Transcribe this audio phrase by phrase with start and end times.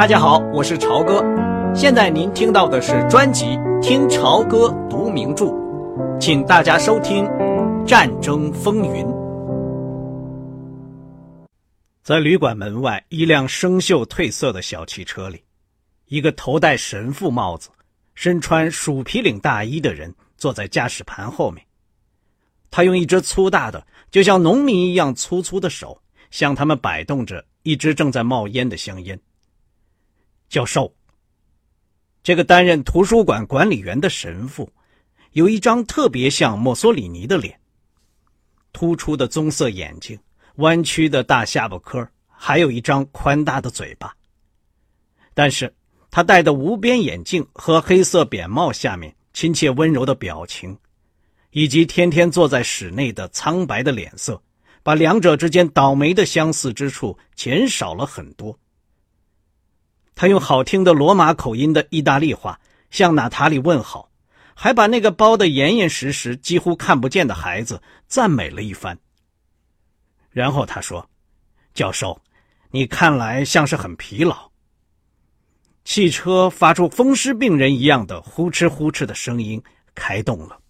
[0.00, 1.22] 大家好，我是朝哥。
[1.74, 3.44] 现在您听到的是专辑
[3.82, 5.44] 《听朝歌读名著》，
[6.18, 7.22] 请大家收听
[7.84, 9.04] 《战争风云》。
[12.02, 15.42] 在旅馆门外一辆生锈褪色的小汽车里，
[16.06, 17.68] 一个头戴神父帽子、
[18.14, 21.62] 身穿鼠皮领大衣的人坐在驾驶盘后面。
[22.70, 29.20] 他用一只粗大的、就像农民一样粗粗的手，向他们摆动着一支正在冒烟的香烟。
[30.50, 30.92] 教授，
[32.24, 34.68] 这个担任图书馆管理员的神父，
[35.30, 37.60] 有一张特别像墨索里尼的脸，
[38.72, 40.18] 突出的棕色眼睛，
[40.56, 44.12] 弯曲的大下巴颏，还有一张宽大的嘴巴。
[45.34, 45.72] 但是
[46.10, 50.76] 他戴的无边眼镜和黑色扁帽下面亲切温柔的表情，
[51.52, 54.42] 以及天天坐在室内的苍白的脸色，
[54.82, 58.58] 把两者之间倒霉的相似之处减少了很多。
[60.20, 64.10] 他用好听的罗马口音的意大利话向娜塔莉问好，
[64.54, 68.98] 还把那个包得严严实实、几乎看不见的孩子赞美了一番。
[70.28, 71.08] 然后他说
[71.72, 72.20] ：“教授，
[72.70, 74.50] 你看来像是很疲劳。”
[75.86, 79.62] 汽车发出风湿病人一样的呼哧呼哧的声音，
[79.94, 80.60] 开动了。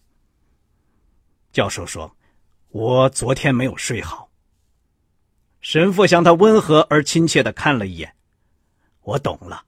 [1.51, 2.17] 教授说
[2.71, 4.31] ：“我昨天没有睡好。”
[5.61, 8.15] 神父向他温和而亲切的看了一眼。
[9.03, 9.65] 我懂了，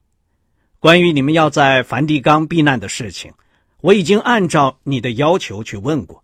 [0.79, 3.33] 关于你们要在梵蒂冈避难的事情，
[3.81, 6.23] 我已经按照你的要求去问过，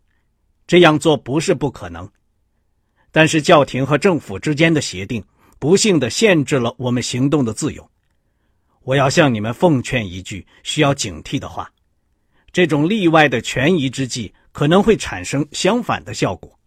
[0.67, 2.09] 这样做不是不可能。
[3.11, 5.25] 但是教廷和政府之间的协定，
[5.59, 7.91] 不幸的限制了我们行动的自由。
[8.83, 11.73] 我要向你们奉劝一句需要警惕的话：
[12.53, 16.59] 这种例外的权宜之计可能会产生相反的效果，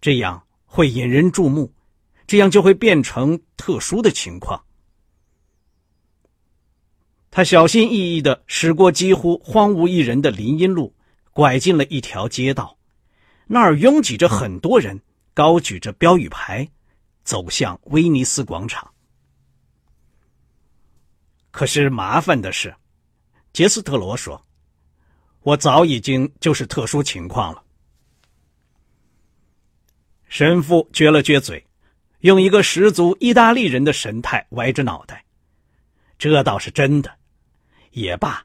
[0.00, 1.72] 这样会引人注目，
[2.26, 4.62] 这样就会变成特殊的情况。
[7.36, 10.94] 他小心翼翼地驶过几乎荒无一人的林荫路，
[11.32, 12.78] 拐进了一条街道，
[13.48, 15.00] 那儿拥挤着很多人，
[15.34, 16.70] 高举着标语牌，
[17.24, 18.88] 走向威尼斯广场。
[21.50, 22.72] 可是麻烦的是，
[23.52, 24.40] 杰斯特罗说
[25.42, 27.64] ：“我早已经就是特殊情况了。”
[30.30, 31.66] 神父撅了撅嘴，
[32.20, 35.24] 用一个十足意大利人的神态歪着脑袋
[36.16, 37.12] ：“这倒是真的。”
[37.94, 38.44] 也罢，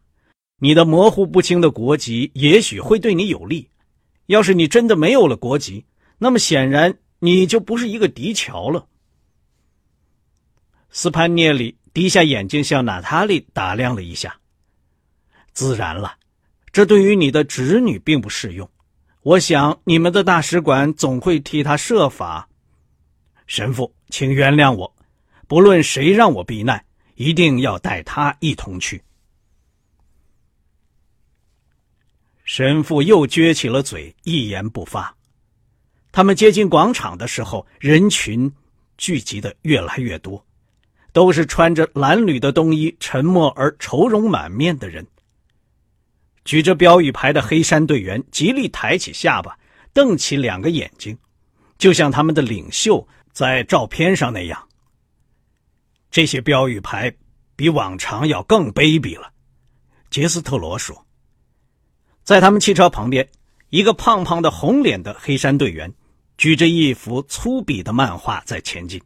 [0.59, 3.69] 你的模糊不清的国籍也许会对你有利。
[4.27, 5.85] 要是你真的没有了国籍，
[6.19, 8.87] 那么显然你就不是一个迪乔了。
[10.91, 14.39] 斯潘涅里低下眼睛向娜塔莉打量了一下。
[15.51, 16.15] 自然了，
[16.71, 18.69] 这对于你的侄女并不适用。
[19.23, 22.47] 我想你们的大使馆总会替她设法。
[23.47, 24.95] 神父，请原谅我，
[25.47, 26.85] 不论谁让我避难，
[27.15, 29.03] 一定要带他一同去。
[32.49, 35.15] 神父又撅起了嘴，一言不发。
[36.11, 38.51] 他们接近广场的时候，人群
[38.97, 40.43] 聚集的越来越多，
[41.13, 45.05] 都是穿着蓝缕的冬衣、沉默而愁容满面的人。
[46.43, 49.55] 举着标语牌的黑山队员极力抬起下巴，
[49.93, 51.15] 瞪起两个眼睛，
[51.77, 54.67] 就像他们的领袖在照片上那样。
[56.09, 57.15] 这些标语牌
[57.55, 59.31] 比往常要更卑鄙了，
[60.09, 61.05] 杰斯特罗说。
[62.29, 63.27] 在他们汽车旁边，
[63.69, 65.91] 一个胖胖的、红脸的黑山队员，
[66.37, 69.01] 举着一幅粗鄙的漫画在前进，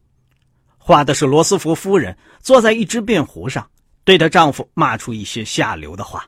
[0.78, 3.66] 画的是罗斯福夫人坐在一只便壶上，
[4.03, 6.28] 对着丈夫骂出一些下流的话。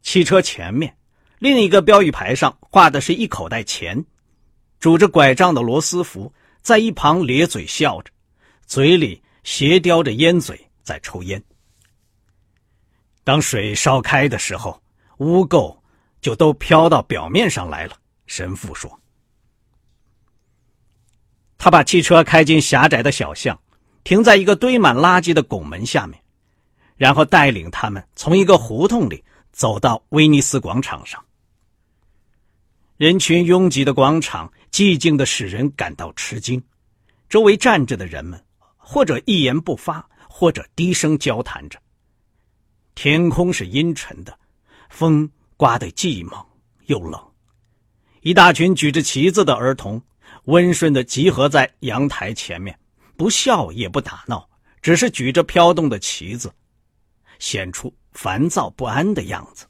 [0.00, 0.96] 汽车前面，
[1.38, 4.02] 另一个标语牌上画的是一口袋钱，
[4.80, 8.10] 拄着拐杖的罗斯福在一旁咧嘴笑着，
[8.64, 11.44] 嘴里斜叼着烟嘴在抽烟。
[13.22, 14.82] 当水烧开的时候。
[15.18, 15.76] 污垢
[16.20, 17.96] 就都飘到表面上来了。
[18.26, 19.00] 神父说
[21.56, 23.58] ：“他把汽车开进狭窄的小巷，
[24.04, 26.20] 停在一个堆满垃圾的拱门下面，
[26.96, 31.24] 然后带领他们从一个胡同里走到威尼斯广场上。
[32.96, 36.62] 人群拥挤的广场寂静的使人感到吃惊，
[37.28, 38.44] 周围站着的人们
[38.76, 41.80] 或者一言不发，或者低声交谈着。
[42.94, 44.38] 天空是阴沉的。”
[44.88, 46.44] 风刮得既猛
[46.86, 47.20] 又冷，
[48.22, 50.02] 一大群举着旗子的儿童
[50.44, 52.78] 温顺地集合在阳台前面，
[53.16, 54.48] 不笑也不打闹，
[54.80, 56.52] 只是举着飘动的旗子，
[57.38, 59.66] 显出烦躁不安的样子。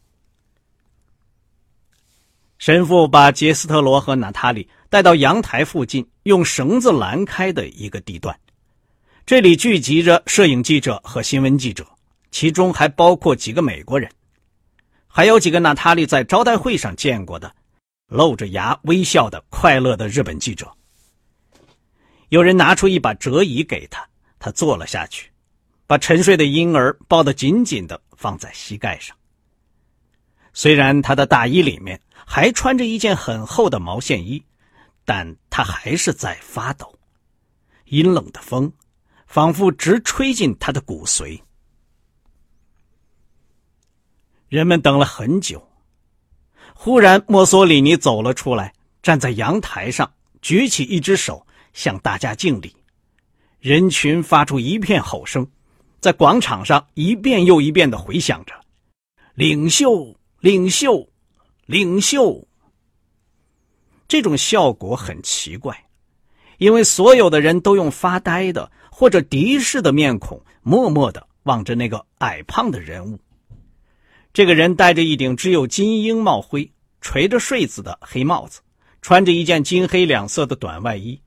[2.58, 8.38] 神父把杰斯特罗和娜塔莉带到阳台附近用绳子拦开的一个地段，
[9.24, 11.86] 这里聚集着摄影记者和新闻记者，
[12.30, 14.10] 其中还包括几个美国人，
[15.08, 17.52] 还有几个娜塔莉在招待会上见过的，
[18.06, 20.70] 露着牙微笑的快乐的日本记者。
[22.28, 24.06] 有人拿出一把折椅给他，
[24.38, 25.30] 他坐了下去，
[25.86, 29.16] 把沉睡的婴儿抱得紧紧的放在膝盖上。
[30.52, 34.44] 虽然他的大衣里面还穿着一件很厚的毛线衣，
[35.04, 36.98] 但他还是在发抖，
[37.86, 38.72] 阴冷的风。
[39.30, 41.38] 仿佛直吹进他的骨髓。
[44.48, 45.68] 人们等了很久，
[46.74, 48.72] 忽然墨索里尼走了出来，
[49.02, 50.10] 站在阳台上，
[50.40, 52.74] 举起一只手向大家敬礼。
[53.60, 55.46] 人群发出一片吼声，
[56.00, 58.54] 在广场上一遍又一遍的回响着
[59.34, 61.08] ：“领袖，领袖，
[61.66, 62.46] 领袖。”
[64.08, 65.86] 这种效果很奇怪，
[66.56, 68.70] 因为所有的人都用发呆的。
[68.90, 73.16] 或者敌视的面孔，默默的望着那个矮胖的人物。
[74.38, 76.70] 这个人戴着一顶只有金鹰帽徽、
[77.00, 78.60] 垂着穗子的黑帽子，
[79.02, 81.20] 穿着一件金黑两色的短外衣。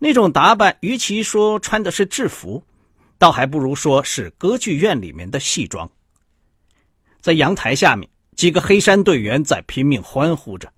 [0.00, 2.60] 那种打扮，与其说穿的是制服，
[3.16, 5.88] 倒还不如说是歌剧院里面的戏装。
[7.20, 10.72] 在阳台下面，几个黑山队员在拼命欢呼着，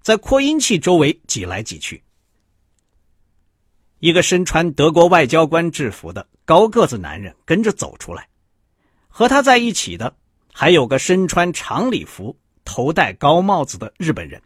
[0.00, 2.02] 在扩音器周围挤来挤去。
[3.98, 8.26] 一个身穿德国外交官制服的高个子男人跟着走出来，
[9.06, 10.16] 和他在一起的
[10.52, 14.40] 还有个身穿长礼服、头戴高帽子的日本人。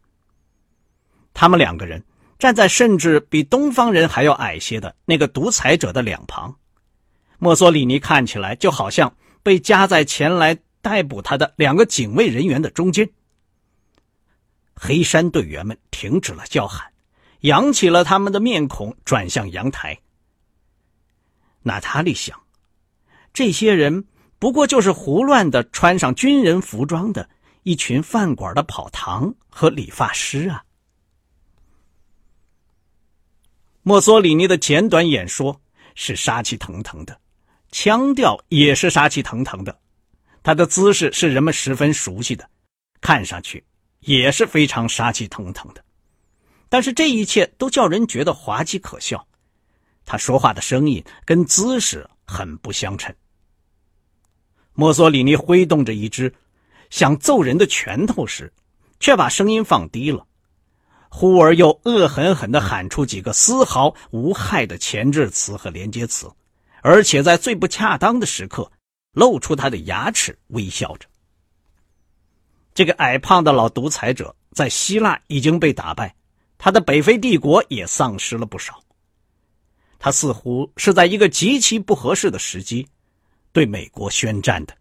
[1.33, 2.03] 他们两个人
[2.39, 6.55] 站在甚至比东方人还要矮些的那个独裁者的两旁，
[7.39, 13.11] 墨索里尼看起来就好像被夹在前来逮捕他的两个警卫人员的中间。
[14.75, 16.95] 黑山队员们停止了叫喊。
[17.41, 20.00] 扬起了他们的面孔，转向阳台。
[21.61, 22.41] 娜塔莉想，
[23.35, 24.07] 这些人
[24.44, 27.26] 不过就是胡乱的穿上军人服装的
[27.62, 30.62] 一群饭馆的跑堂和理发师啊。
[33.82, 35.58] 墨索里尼的简短演说
[35.94, 37.19] 是杀气腾腾的，
[37.70, 39.81] 腔调也是杀气腾腾的，
[40.43, 42.47] 他的姿势是人们十分熟悉的，
[43.00, 43.64] 看上去
[44.00, 45.82] 也是非常杀气腾腾的。
[46.69, 49.26] 但是这一切都叫人觉得滑稽可笑，
[50.05, 53.11] 他说话的声音跟姿势很不相称。
[54.75, 56.35] 墨索里尼挥动着一只
[56.91, 58.53] 想揍人的拳头时，
[59.00, 60.26] 却把声音放低了，
[61.09, 66.31] 忽而又恶狠狠地喊出几个丝毫无害的前置词和连接词，
[66.82, 68.71] 而且在最不恰当的时刻
[69.12, 71.06] 露出他的牙齿，微笑着。
[72.75, 76.15] 这个矮胖的老独裁者在希腊已经被打败。
[76.56, 78.81] 他的北非帝国也丧失了不少。
[79.99, 82.88] 他似乎是在一个极其不合适的时机，
[83.55, 84.77] 对美国宣战的。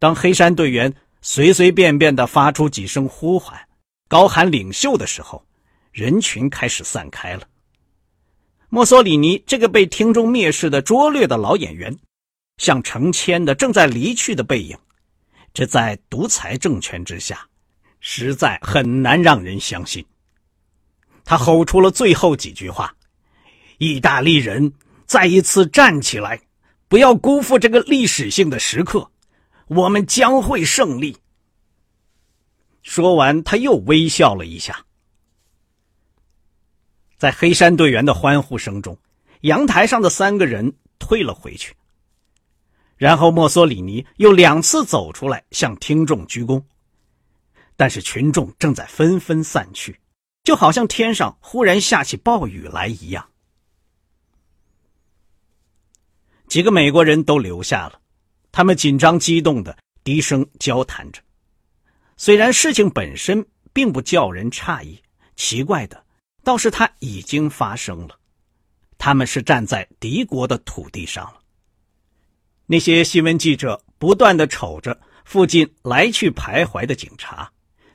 [0.00, 3.68] 当黑山队员随随便便的发出几声呼唤，
[4.08, 5.46] 高喊“领袖”的时候，
[5.92, 7.46] 人群开始散开了。
[8.70, 11.96] 墨索里尼这个被听众蔑视的拙劣的老演员，
[12.56, 14.76] 像成千的正在离去的背影，
[15.52, 17.46] 这在独裁政权之下。
[18.02, 20.02] 实在很难让人相信。
[21.22, 22.96] 他吼出了最后几句话
[23.76, 24.72] ：“意大利人，
[25.04, 26.40] 再一次站起来，
[26.90, 29.12] 不要辜负这个历史性的时刻，
[29.68, 31.16] 我们将会胜利。”
[32.82, 34.84] 说完，他又微笑了一下。
[37.16, 38.98] 在黑山队员的欢呼声中，
[39.42, 41.72] 阳台上的三个人退了回去。
[42.96, 46.60] 然后，墨索里尼又两次走出来，向听众鞠躬。
[47.76, 50.00] 但是群众正在纷纷散去，
[50.42, 53.29] 就好像天上忽然下起暴雨来一样。
[56.50, 58.00] 几个美国人都留下了，
[58.50, 61.22] 他们紧张激动的低声交谈着。
[62.16, 65.00] 虽然事情本身并不叫人诧异，
[65.36, 66.04] 奇怪的
[66.42, 68.18] 倒是它已经发生了。
[68.98, 71.38] 他们是站在敌国的土地上了。
[72.66, 77.48] 那些新闻记者不断的瞅着附近来去徘徊的警察。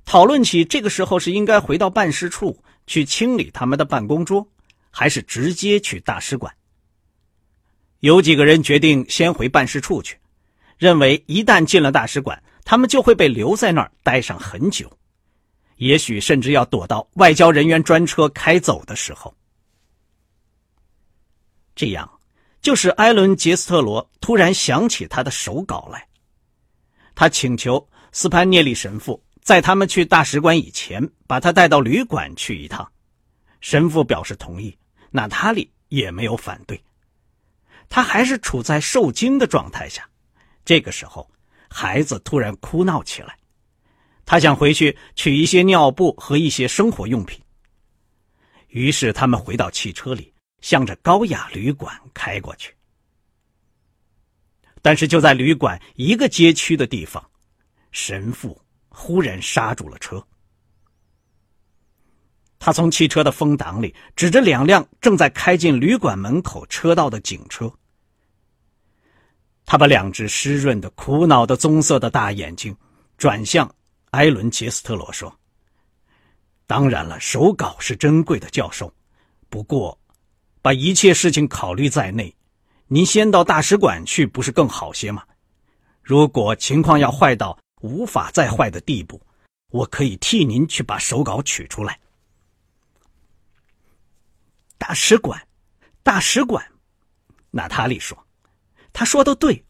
[0.06, 4.48] 讨论起这个时候是应该回到办事处去清理他们的办公桌，
[4.92, 6.56] 还是直接去大使馆。
[8.06, 10.16] 有几个人决定先回办事处去，
[10.78, 14.88] 认为一旦进了大使馆，他们就会被留在那儿待上很久，
[15.78, 19.36] 也许甚至要躲到外交人员专车开走的时候。
[21.76, 22.08] 这样，
[22.62, 26.08] 就使艾伦·杰斯特罗突然想起他的手稿来，
[27.16, 29.20] 他请求斯潘涅利神父。
[29.42, 32.88] 在他们去大使馆以前，把他带到旅馆去一趟。
[33.62, 34.78] 神父表示同意，
[35.10, 36.80] 娜塔莉也没有反对。
[37.90, 40.08] 他还是处在受惊的状态下。
[40.64, 41.30] 这个时候，
[41.70, 43.38] 孩子突然哭闹起来，
[44.26, 47.40] 他想回去取一些尿布和一些生活用品。
[48.70, 52.74] 于是他们回到汽车里，向着高雅旅馆开过去。
[54.82, 57.24] 但是就在旅馆一个街区的地方，
[57.92, 60.26] 神父忽然刹住了车。
[62.58, 67.72] 他从汽车的风挡里指着两辆正在开进旅馆门口车道的警车。
[69.66, 72.76] 他把两只湿润的、苦恼的棕色的大眼睛
[73.18, 73.70] 转向
[74.12, 75.36] 埃伦·杰斯特罗，说
[76.68, 78.92] ：“当然了，手稿是珍贵的，教授。
[79.50, 80.00] 不过，
[80.62, 82.34] 把一切事情考虑在内，
[82.88, 85.24] 您先到大使馆去，不是更好些吗？
[86.02, 89.20] 如果情况要坏到无法再坏的地步，
[89.72, 92.00] 我可以替您去把手稿取出来。”
[94.78, 95.48] 大使馆，
[96.04, 96.66] 大使馆，
[97.52, 98.18] 娜塔莉说
[98.94, 99.64] ：“他说的对，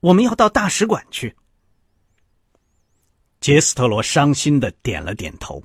[0.00, 1.34] 我们要到大使馆去。”
[3.40, 5.62] 杰斯特罗伤心的点了点头。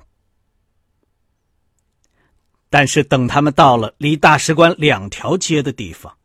[2.68, 6.16] 但是等他们到了离大使馆两条街的地方，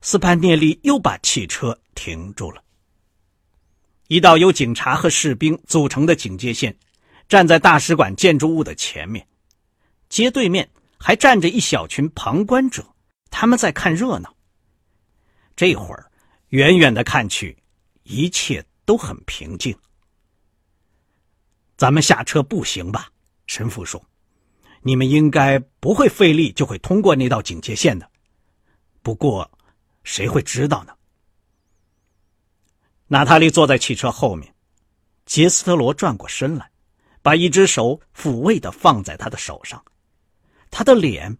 [0.00, 2.62] 斯潘涅利又把汽车停住了。
[4.08, 6.76] 一道由警察和士兵组成的警戒线，
[7.28, 9.26] 站在大使馆建筑物的前面，
[10.08, 10.70] 街对面。
[11.02, 12.94] 还站着一小群旁观者，
[13.28, 14.32] 他们在看热闹。
[15.56, 16.08] 这会儿，
[16.50, 17.60] 远远的看去，
[18.04, 19.76] 一切都很平静。
[21.76, 23.10] 咱们下车步行吧，
[23.48, 24.00] 神父说
[24.82, 28.08] ：“你们应该不会费力就会通过那道警戒线的。
[29.02, 29.50] 不过，
[30.04, 30.94] 谁会知道呢？”
[33.08, 34.54] 娜塔莉坐在汽车后面，
[35.26, 36.70] 杰斯特罗转过身来，
[37.20, 39.84] 把一只手抚慰的放在他的手上。
[40.72, 41.36] 他的脸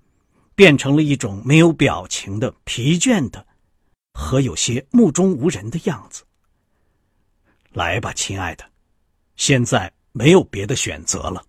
[0.55, 3.45] 变成了一种没有表情的、疲倦的
[4.13, 6.23] 和有些目中无人的样子。
[7.73, 8.65] 来吧，亲爱的，
[9.35, 11.43] 现在没有别的选择了。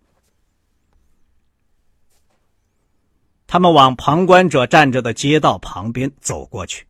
[3.46, 6.88] 他们往旁观者站着的街道旁边走过去，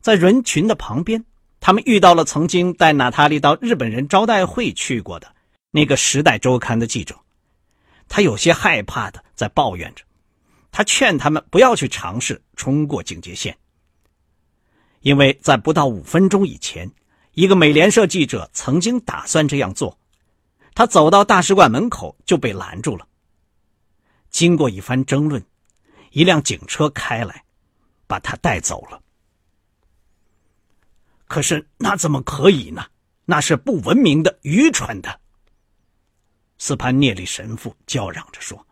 [0.00, 1.24] 在人群的旁边，
[1.58, 5.34] 他们遇到了曾经带娜塔莉到日本人招待会去过的
[5.72, 7.18] 那个《时代周刊》的记者。
[8.06, 10.04] 他有些害怕的在抱怨着。
[10.78, 13.58] 他劝他们不要去尝试冲过警戒线，
[15.00, 16.88] 因为在不到五分钟以前，
[17.32, 19.98] 一个美联社记者曾经打算这样做。
[20.76, 23.08] 他走到大使馆门口就被拦住了。
[24.30, 25.44] 经过一番争论，
[26.12, 27.44] 一辆警车开来，
[28.06, 29.02] 把他带走了。
[31.26, 32.86] 可是那怎么可以呢？
[33.24, 35.20] 那是不文明的、愚蠢的。
[36.56, 38.64] 斯潘涅利神父叫嚷着说。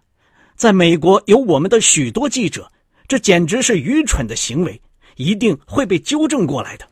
[0.56, 2.72] 在美国有我们的许多记者，
[3.06, 4.80] 这简直是愚蠢的行为，
[5.16, 6.88] 一定会被纠正过来的。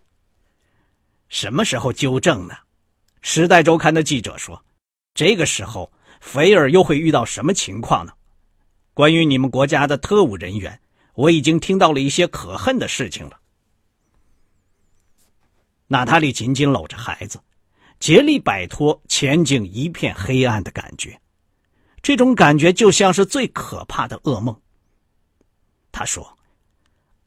[1.28, 2.54] 什么时候纠正呢？
[3.22, 4.62] 《时代周刊》的记者说
[5.14, 5.90] ：“这个时候，
[6.20, 8.12] 菲尔又会遇到什么情况呢？”
[8.92, 10.78] 关于你们国家的特务人员，
[11.14, 13.40] 我已经听到了一些可恨的事情了。
[15.86, 17.40] 娜塔莉紧紧搂着孩子，
[17.98, 21.18] 竭力摆脱前景一片黑暗的感觉。
[22.04, 24.60] 这种感觉就像是最可怕的噩梦。
[25.90, 26.36] 他说：“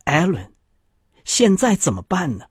[0.05, 0.53] 艾伦，
[1.25, 2.45] 现在怎么办呢？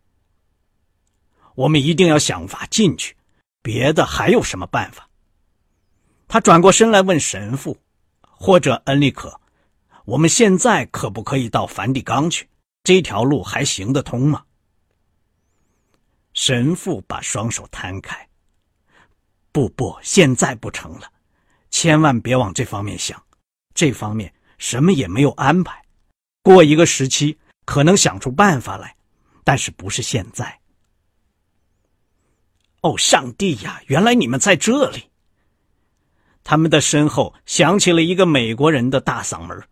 [1.54, 3.16] 我们一定要想法进去，
[3.62, 5.08] 别的还有什么办法？”
[6.26, 7.78] 他转过身来问神父
[8.20, 9.40] ：“或者恩利可，
[10.04, 12.48] 我们现在可不可以到梵蒂冈去？
[12.82, 14.44] 这条路还行得通吗？”
[16.34, 18.28] 神父把双手摊开
[19.52, 21.08] ：“不不，现在不成了。”
[21.78, 23.22] 千万别往这方面想，
[23.74, 25.84] 这方面什么也没有安排。
[26.40, 28.96] 过一个时期可能想出办法来，
[29.44, 30.58] 但是不是现在。
[32.80, 33.82] 哦，上帝呀！
[33.88, 35.10] 原来你们在这里。
[36.42, 39.62] 他们的身后响起了一个美国人的大嗓门：“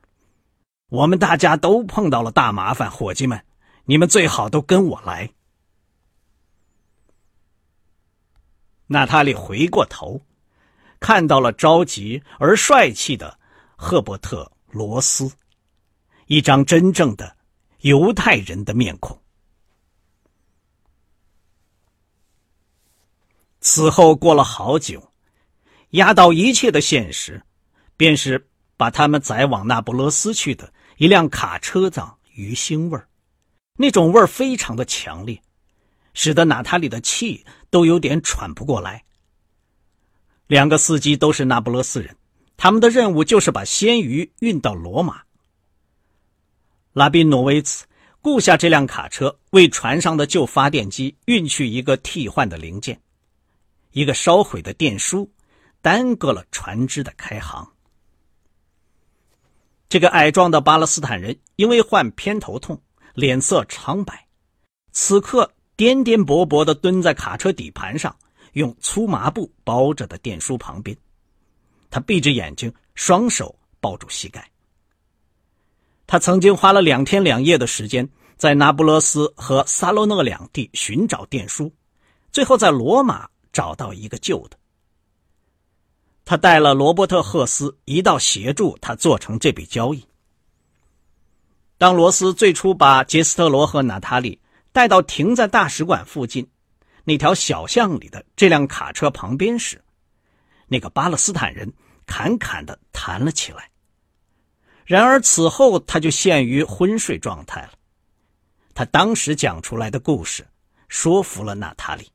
[0.92, 3.42] 我们大家都碰到了大麻烦，伙计们，
[3.86, 5.30] 你们最好都跟我来。”
[8.88, 10.20] 娜塔莉回过头。
[11.04, 13.38] 看到了着急而帅气的
[13.76, 15.30] 赫伯特·罗斯，
[16.28, 17.36] 一张真正的
[17.80, 19.20] 犹太人的面孔。
[23.60, 25.12] 此后过了好久，
[25.90, 27.42] 压倒一切的现实，
[27.98, 33.06] 便是把他们载往那不勒斯去的一辆卡车的鱼腥味儿，
[33.76, 35.38] 那种味儿非常的强烈，
[36.14, 39.04] 使得娜塔莉的气都有点喘不过来。
[40.46, 42.16] 两个司机都是那不勒斯人，
[42.56, 45.22] 他们的任务就是把鲜鱼运到罗马。
[46.92, 47.86] 拉宾诺维茨
[48.20, 53.00] 雇下这辆卡车，为船上的旧发电机运去一个替换的零件，
[53.92, 55.30] 一个烧毁的电梳，
[55.82, 57.66] 耽搁了船只的开航。
[59.88, 62.80] 这个矮壮的巴勒斯坦人因为患偏头痛，
[63.14, 64.26] 脸色苍白，
[64.92, 68.16] 此刻颠颠簸簸地蹲在卡车底盘上，
[68.54, 70.96] 用粗麻布包着的电书旁边。
[71.90, 74.50] 他闭着眼睛，双手抱住膝盖。
[76.06, 81.72] 他曾经花了两天两夜的时间，在那不勒斯和萨洛诺两地寻找电书，
[82.32, 84.58] 最后在罗马找到一个旧的。
[86.24, 90.04] 他带了罗伯特·赫斯一道协助他做成这笔交易。
[91.76, 94.40] 当罗斯最初把杰斯特罗和娜塔莉
[94.72, 96.46] 带到停在大使馆附近
[97.04, 99.82] 那条小巷里的这辆卡车旁边时，
[100.66, 101.70] 那个巴勒斯坦人
[102.06, 103.70] 侃侃地谈了起来。
[104.86, 107.72] 然而此后他就陷于昏睡状态了。
[108.74, 110.46] 他当时讲出来的故事
[110.88, 112.10] 说服了娜塔莉，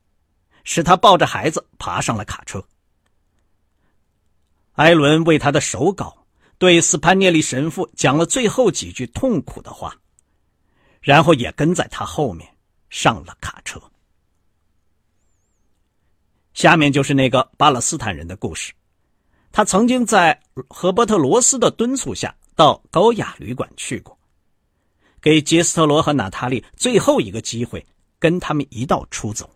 [0.62, 2.64] 使他抱着孩子爬上了卡车。
[4.72, 6.26] 艾伦为他的手稿
[6.58, 9.96] 对斯潘涅利神父讲了最后几句痛苦的话，
[11.00, 12.56] 然后也跟在他后面
[12.88, 13.80] 上了卡车。
[16.54, 18.72] 下面就是那个巴勒斯坦人的故事，
[19.52, 22.34] 他曾经在赫伯特罗斯的敦促下。
[22.56, 24.18] 到高雅旅馆去过，
[25.18, 27.86] 给杰斯特罗和娜塔莉最后一个机会，
[28.18, 29.48] 跟他们一道出走。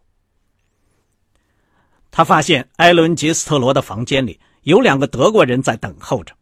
[2.10, 6.34] 他发现艾伦·杰斯特罗的房间里有两个德国人在等候着，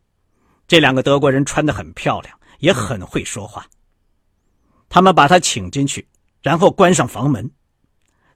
[0.69, 3.67] 这两个德国人穿得很漂亮，也很会说话。
[4.89, 6.07] 他们把他请进去，
[6.43, 7.51] 然后关上房门。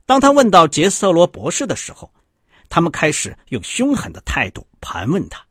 [0.07, 2.11] 当他问到杰斯特罗博士的时候，
[2.71, 5.45] 他们开始用凶狠的态度盘问他，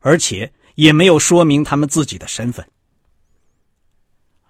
[0.00, 0.52] 而且。
[0.76, 2.62] 也没有说明他们自己的身份。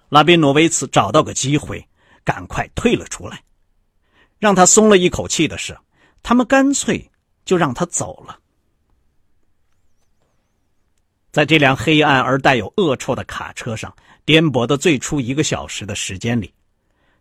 [0.09, 1.89] 拉宾诺维茨找到个机会，
[2.25, 3.45] 赶快退了出来。
[4.41, 5.79] 让他松了一口气的是，
[6.25, 7.09] 他们干脆
[7.45, 8.41] 就让他走了。
[11.31, 16.53] 在这辆黑暗而带有恶臭的卡车上颠簸的最初一个小时的时间里，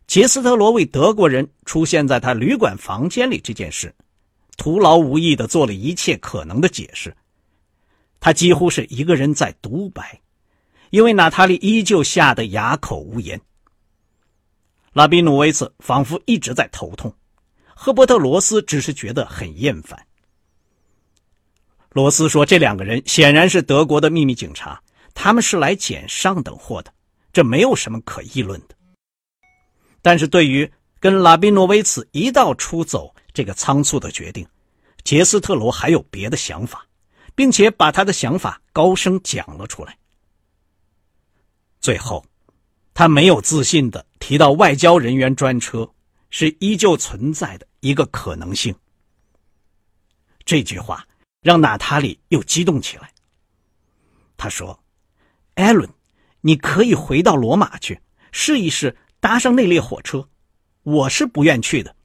[0.08, 3.94] 杰斯特罗为德国人出现在他旅馆房间里这件事，
[4.56, 7.16] 徒劳无益的做了一切可能的解释。
[8.20, 10.22] 他几乎是一个人在独白，
[10.92, 13.40] 因为娜塔莉依旧吓得哑口无言。
[14.94, 17.14] 拉比努维茨仿佛一直在头痛，
[17.76, 20.00] 赫伯特罗斯只是觉得很厌烦。
[21.90, 24.82] 罗斯说：“这两个人显然是德国的秘密警察，
[25.14, 26.94] 他们是来捡上等货的，
[27.34, 28.75] 这没有什么可议论的。”
[30.06, 34.46] 但是对于跟拉宾诺维茨一道出走这个仓促的决定，
[35.04, 36.86] 杰斯特罗还有别的想法。
[37.36, 39.98] 并且把他的想法高声讲了出来。
[41.82, 42.26] 最后，
[42.94, 45.88] 他没有自信的提到外交人员专车
[46.30, 48.74] 是依旧存在的一个可能性。
[50.46, 51.06] 这句话
[51.42, 53.12] 让娜塔莉又激动起来。
[54.38, 54.80] 他说
[55.56, 55.90] ：“艾伦，
[56.42, 58.00] 你可以回到罗马去
[58.32, 60.30] 试一试搭上那列火车，
[60.84, 61.96] 我是不愿去的。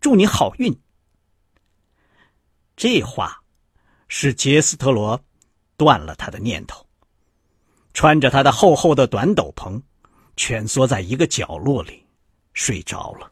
[0.00, 0.72] 祝你好运。”
[2.78, 3.42] 这话。
[4.06, 5.20] 使杰斯特罗
[5.76, 6.86] 断了他的念头，
[7.92, 9.80] 穿着他的厚厚的短斗篷，
[10.36, 12.04] 蜷缩在一个角落里
[12.52, 13.30] 睡着了。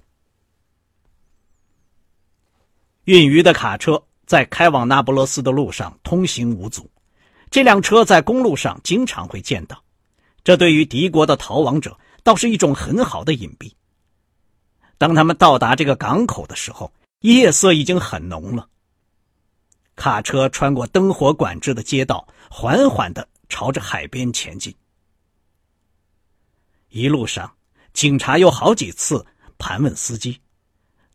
[3.05, 6.89] 运鱼的卡车在开往那不勒斯的路上通行无阻，
[7.51, 9.83] 这辆车在公路上经常会见到，
[10.45, 11.99] 这对于敌国的逃亡者
[12.29, 13.73] 倒是一种很好的隐蔽。
[14.99, 18.69] 当他们到达这个港口的时候，夜色已经很浓了。
[19.97, 24.75] 卡车穿过灯火管制的街道，缓缓的朝着海边前进。
[26.91, 27.51] 一路上，
[27.95, 29.25] 警察有好几次
[29.57, 30.39] 盘问司机，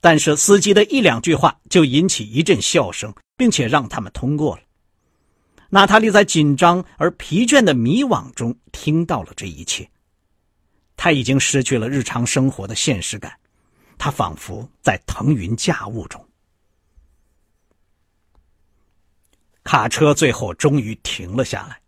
[0.01, 4.63] 但是司机的一两句话就引起一阵笑声，并且让他们通过了。
[5.69, 9.87] 娜塔莉在紧张而疲倦的迷惘中听到了这一切，
[11.03, 13.37] 他已经失去了日常生活的现实感，
[13.97, 16.29] 他仿佛在腾云驾雾中。
[19.65, 21.81] 卡车最后终于停了下来，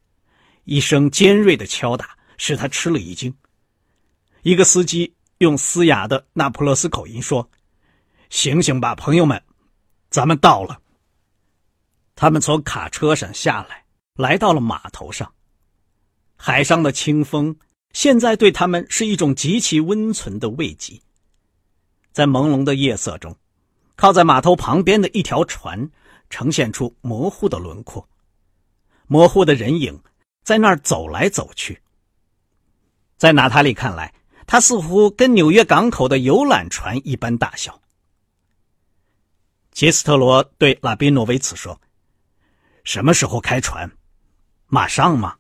[0.66, 3.34] 一声尖锐的敲打使他吃了一惊。
[4.42, 7.50] 一个司机用嘶哑的那不勒斯口音说
[8.30, 9.42] ：“醒醒吧，朋友们，
[10.10, 10.82] 咱们到了。”
[12.16, 15.34] 他们从卡车上下来，来到了码头上。
[16.36, 17.56] 海上的清风
[17.96, 21.02] 现在对他们是一种极其温存的慰藉。
[22.12, 23.38] 在朦胧的夜色中，
[23.96, 25.90] 靠在码头旁边的一条船。
[26.28, 28.10] 呈现出模糊的轮廓，
[29.06, 30.02] 模糊的人影
[30.44, 31.80] 在那儿走来走去。
[33.16, 34.12] 在娜塔莉看来，
[34.48, 37.80] 它似乎跟纽约港口的游览船一般大小。
[39.72, 41.80] 杰斯特罗对拉宾诺维茨说
[42.84, 43.90] ：“什么时候开船？
[44.66, 45.38] 马上吗？”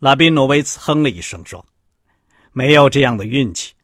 [0.00, 1.64] 拉宾诺维茨哼了一声说
[2.52, 3.74] ：“没有这样的运气，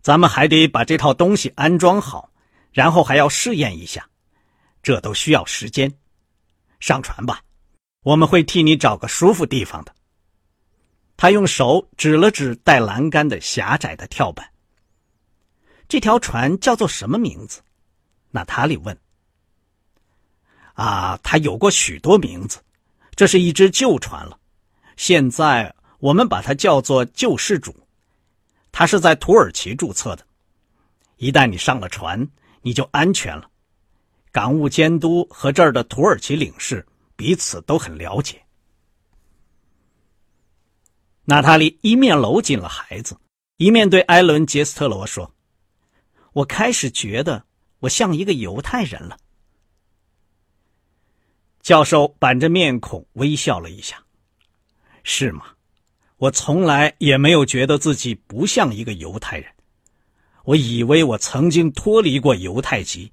[0.00, 2.30] 咱们还得把这套东西安装好，
[2.72, 4.08] 然后还要试验一下，
[4.82, 5.92] 这都需要时间。
[6.80, 7.42] 上船吧，
[8.04, 9.94] 我们会替你找个舒服地方的。”
[11.14, 14.50] 他用手指了指带栏杆的狭窄的跳板。
[15.88, 17.60] 这条船叫做什么名字？
[18.30, 18.98] 娜塔莉问。
[20.72, 22.62] 啊，它有过许多名字，
[23.14, 24.38] 这是一只旧船了。
[24.96, 27.74] 现在我们把它叫做救世主。
[28.72, 30.26] 它是在土耳其注册的。
[31.16, 32.28] 一旦你上了船，
[32.60, 33.50] 你就安全了。
[34.30, 38.42] 港务监督和这儿的土耳其领事彼此都很了解。
[41.24, 43.16] 娜塔莉一面搂紧了孩子，
[43.56, 45.34] 一面对艾伦·杰斯特罗说
[46.34, 47.44] ：“我开始觉得
[47.78, 49.16] 我像一个犹太人了。”
[51.62, 54.04] 教授板着面孔微笑了一下
[55.08, 55.46] ：“是吗？
[56.16, 59.48] 我从来也没有觉得自己不像一个犹太人。
[60.42, 63.12] 我以为我曾经脱离过犹太籍，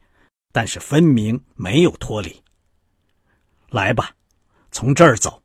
[0.52, 2.42] 但是分明没有脱离。
[3.70, 4.10] 来吧，
[4.72, 5.44] 从这儿走。”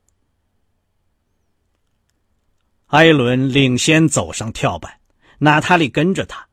[2.89, 4.99] 艾伦领先走上跳板，
[5.39, 6.49] 娜塔莉跟着他，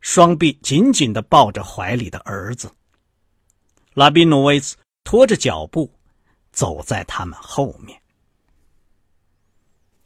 [0.00, 2.72] 双臂紧紧的抱着怀里的儿子。
[3.94, 5.92] 拉宾诺维茨拖着脚步
[6.52, 8.01] 走在他们后面。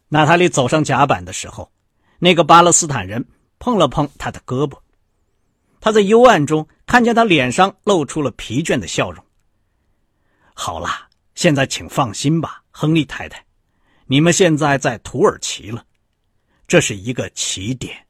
[0.08, 1.72] 娜塔莉走上甲板的时候，
[2.18, 3.26] 那个巴勒斯坦人
[3.58, 4.78] 碰了碰他的胳膊，
[5.80, 9.24] 他在幽暗中看见他脸上露出了疲倦的笑容。
[10.54, 10.88] 好了，
[11.34, 13.44] 现在请放心吧，亨利太太。
[14.06, 15.84] 你们现在在土耳其了，
[16.68, 18.06] 这是一个起点。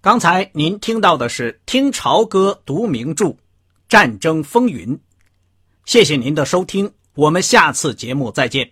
[0.00, 3.26] 刚才您听到的是听潮歌读名著
[3.88, 4.96] 《战争风云》，
[5.84, 8.70] 谢谢您的收听，我们下次节目再见。